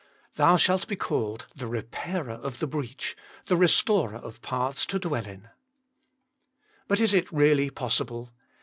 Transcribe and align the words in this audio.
"Thou 0.35 0.57
shalt 0.57 0.87
be 0.87 0.95
called 0.95 1.45
the 1.55 1.67
repairer 1.67 2.31
of 2.33 2.57
the 2.57 2.65
breach, 2.65 3.15
the 3.45 3.55
restorer 3.55 4.15
of 4.17 4.41
paths 4.41 4.83
to 4.87 4.97
dwell 4.97 5.27
in." 5.27 5.49
But 6.87 6.99
is 6.99 7.13
it 7.13 7.31
really 7.31 7.69
possible 7.69 8.31